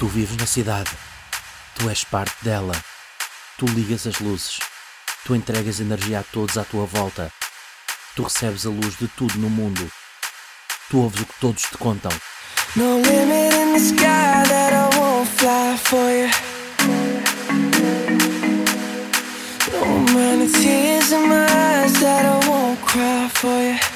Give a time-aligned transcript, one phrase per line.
[0.00, 0.88] Tu vives na cidade.
[1.74, 2.72] Tu és parte dela.
[3.58, 4.58] Tu ligas as luzes.
[5.26, 7.30] Tu entregas energia a todos à tua volta.
[8.16, 9.86] Tu recebes a luz de tudo no mundo.
[10.88, 12.18] Tu ouves o que todos te contam.
[12.76, 16.30] No limit in the sky that I won't fly for you.
[19.70, 23.89] No amount of tears in my eyes that I won't cry for you.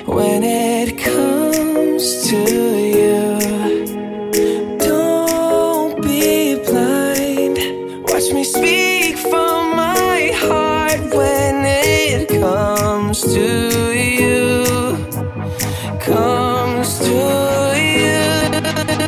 [0.05, 2.37] When it comes to
[3.01, 3.37] you,
[4.77, 7.57] don't be blind.
[8.09, 13.47] Watch me speak from my heart when it comes to
[13.91, 14.63] you.
[15.99, 17.17] Comes to
[17.95, 18.15] you.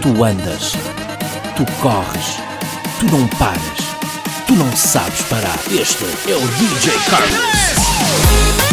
[0.02, 0.76] Tu andas.
[1.56, 2.28] Tu corres.
[3.00, 3.87] Tu não paras.
[4.58, 5.60] Não sabes parar.
[5.70, 6.40] Este é o.
[6.40, 8.67] DJ Carlos.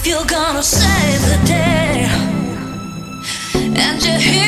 [0.00, 2.06] If you're gonna save the day,
[3.82, 4.47] and you're hearing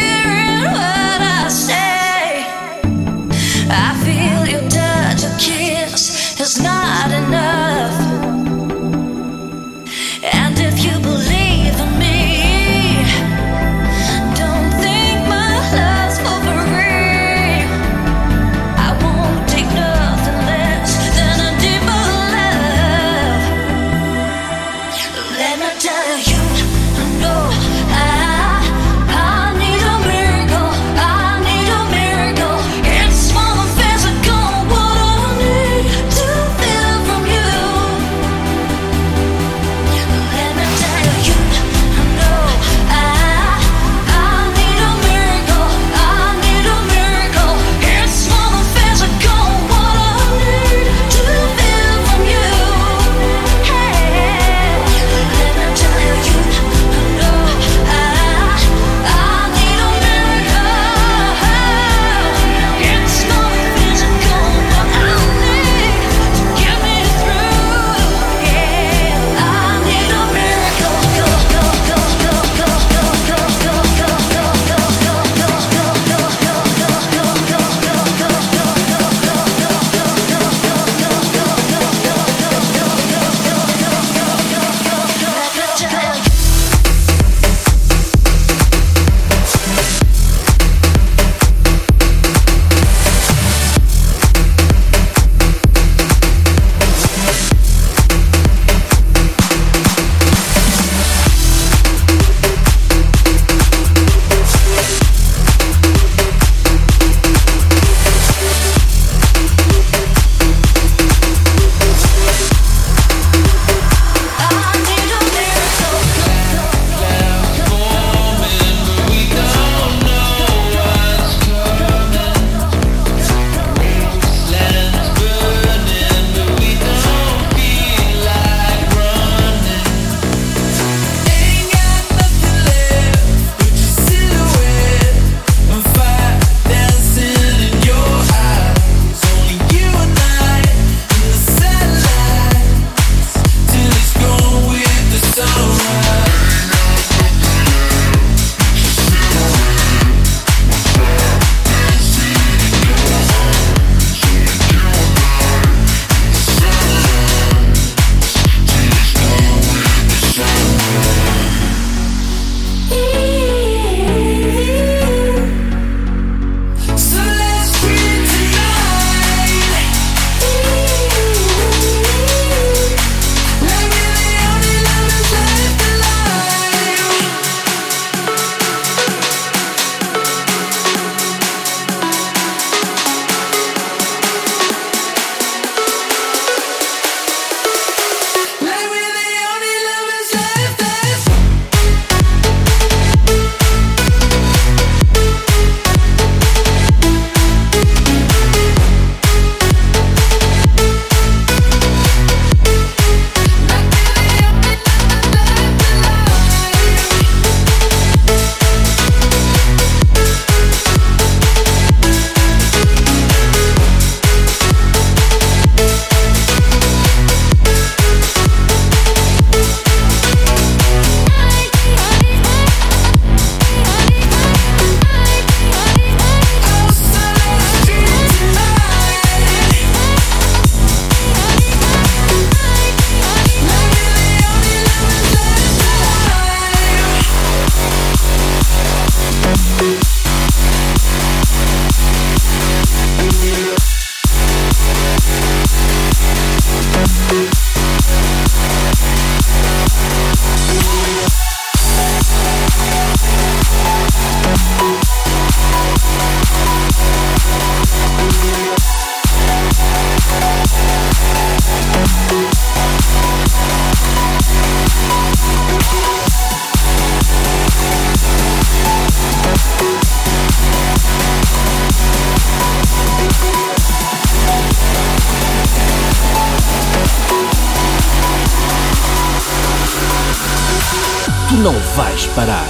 [281.63, 282.67] não vais parar.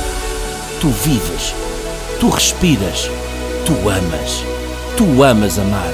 [0.81, 1.55] Tu vives.
[2.19, 3.09] Tu respiras.
[3.65, 4.45] Tu amas.
[4.97, 5.93] Tu amas amar.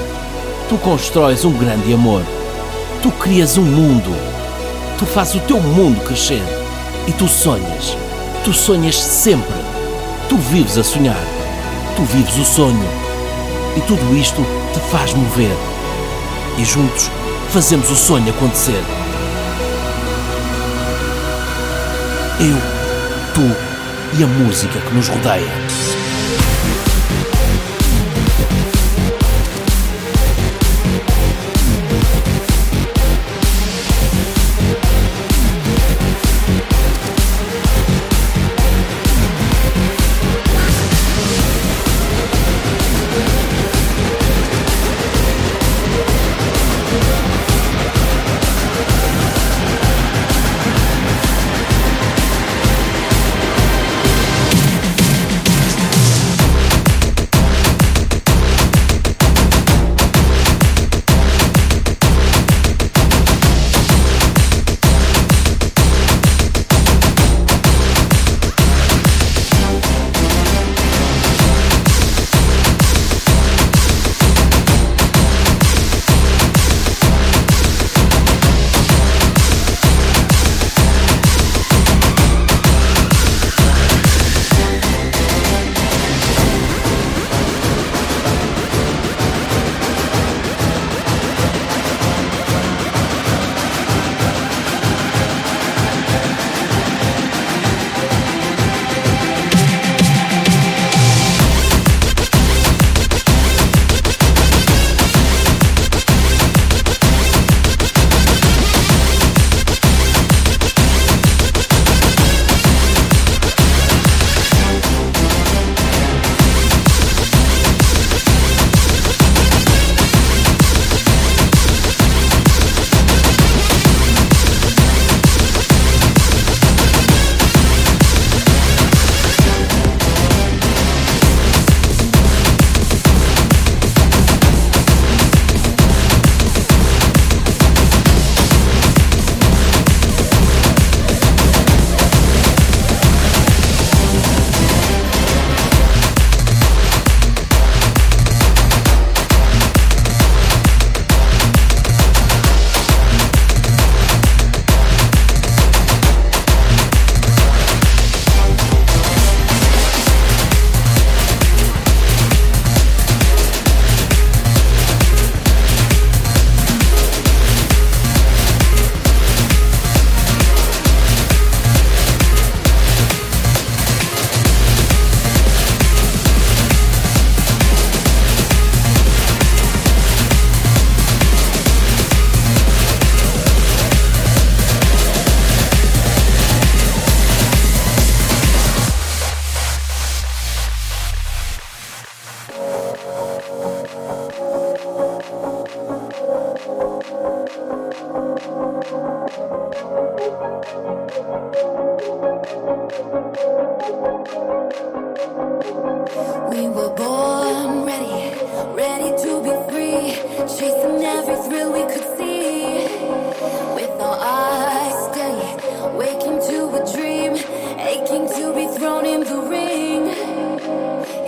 [0.67, 2.23] Tu constróis um grande amor.
[3.03, 4.15] Tu crias um mundo.
[4.97, 6.41] Tu fazes o teu mundo crescer.
[7.07, 7.95] E tu sonhas.
[8.43, 9.55] Tu sonhas sempre.
[10.27, 11.23] Tu vives a sonhar.
[11.95, 12.89] Tu vives o sonho.
[13.75, 15.55] E tudo isto te faz mover.
[16.57, 17.11] E juntos
[17.51, 18.83] fazemos o sonho acontecer.
[22.39, 22.76] Eu,
[23.37, 25.66] tu e a música que nos rodeia.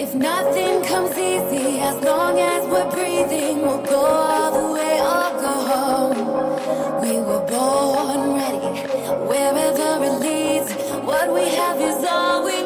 [0.09, 5.29] If nothing comes easy, as long as we're breathing, we'll go all the way or
[5.45, 7.01] go home.
[7.03, 8.87] We were born ready,
[9.29, 10.73] wherever it leads.
[11.05, 12.58] What we have is all we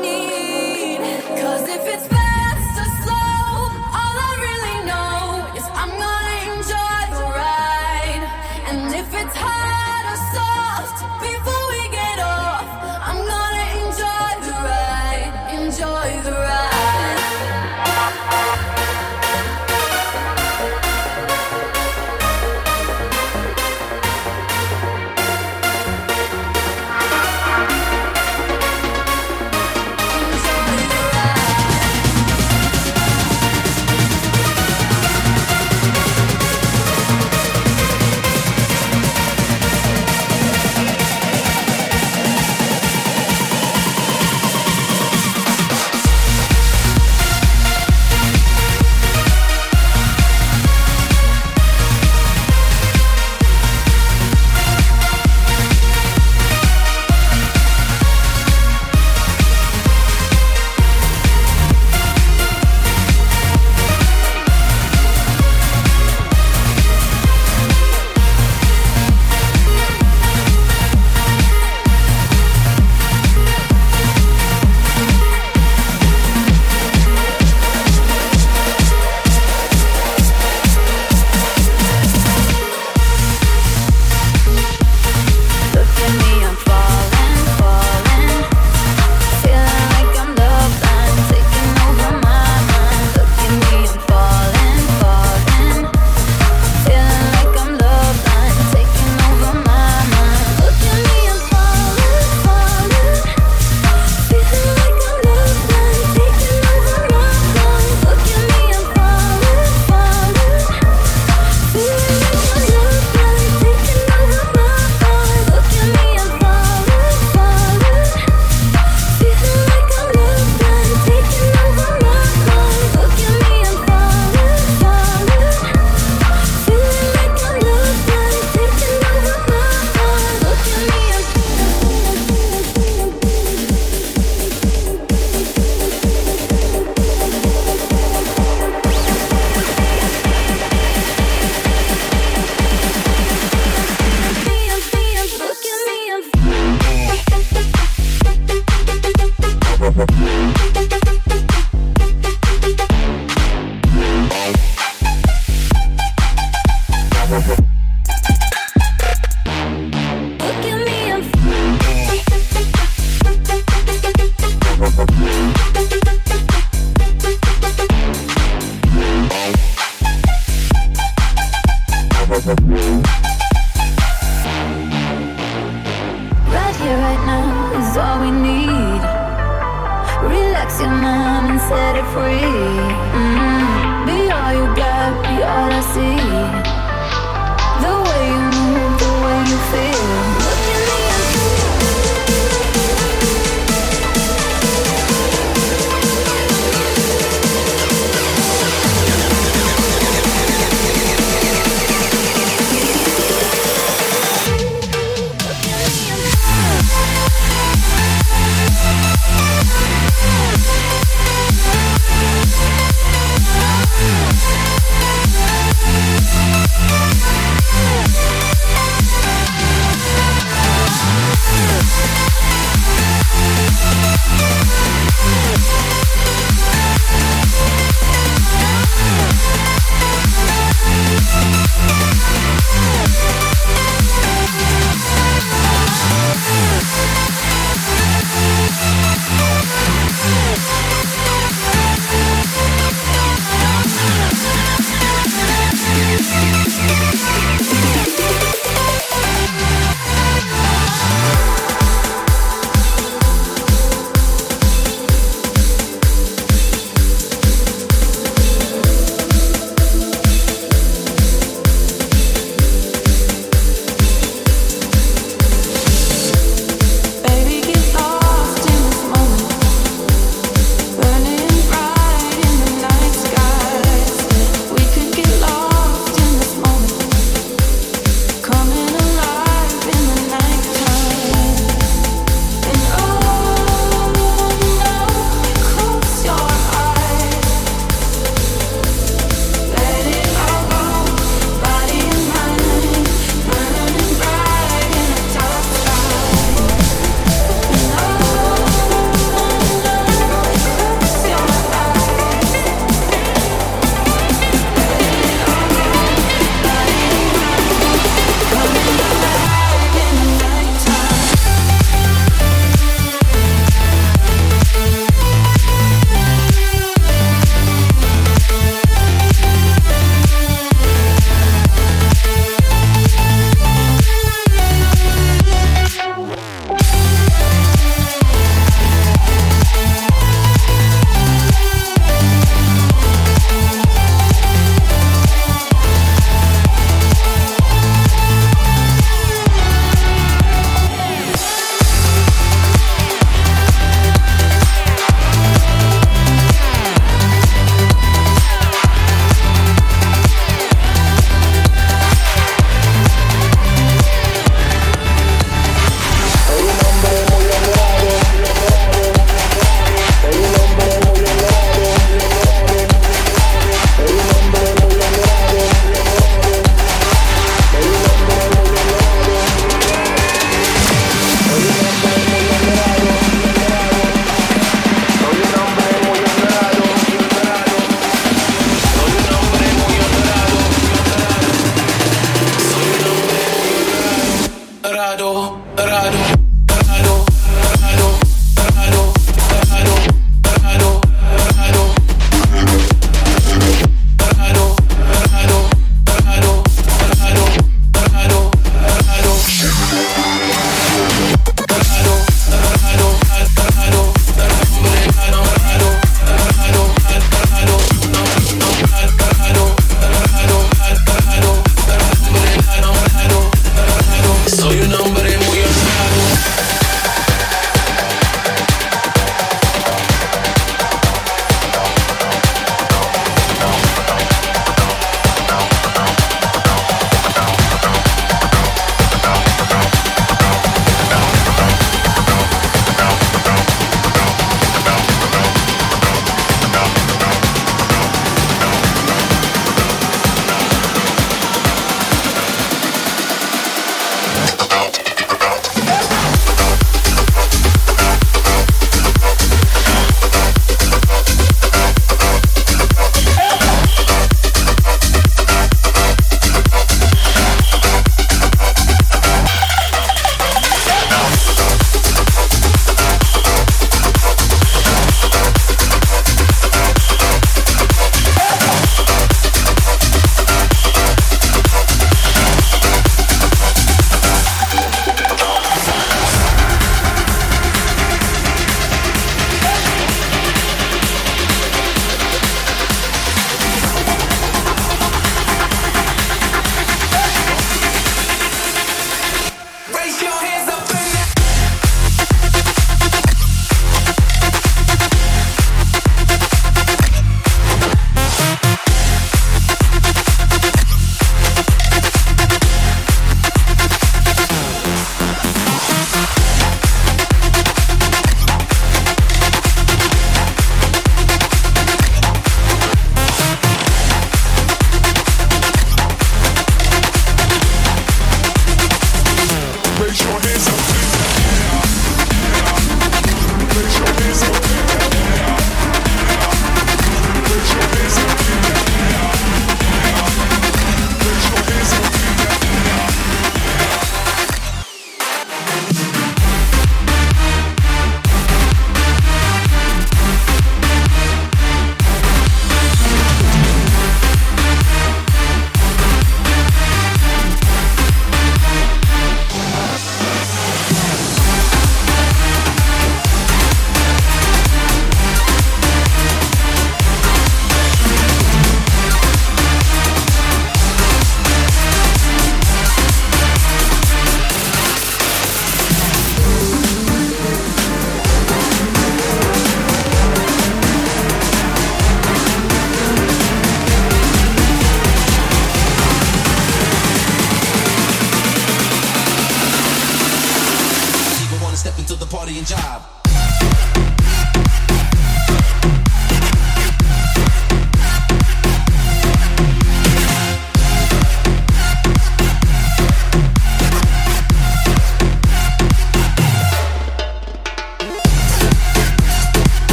[582.64, 583.03] job.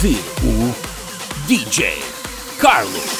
[0.00, 0.74] ouvir o
[1.46, 2.02] DJ
[2.58, 3.19] Carlos.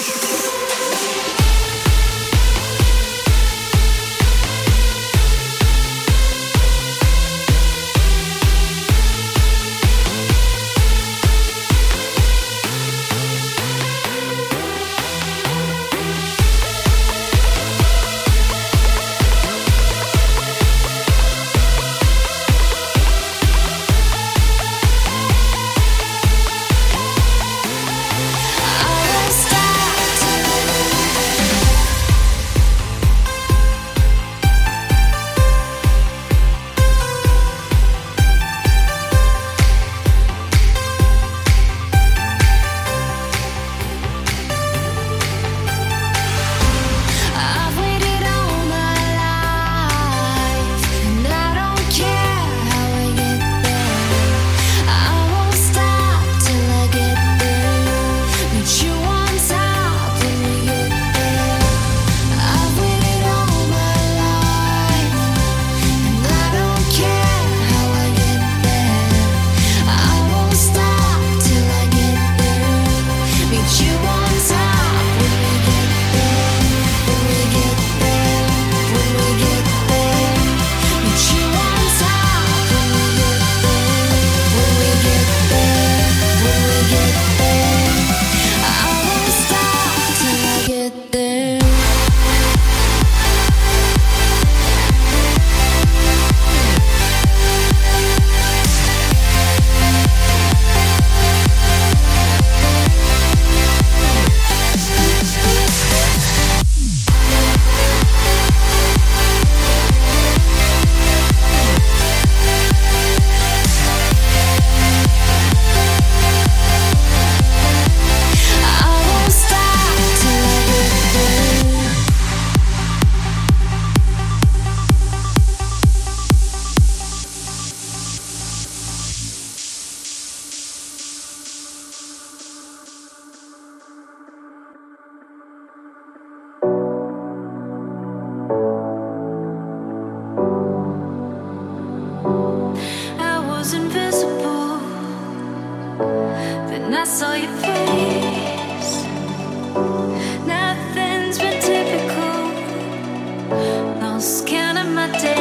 [154.20, 155.39] else counting my days.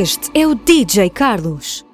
[0.00, 1.89] Este é o DJ Carlos.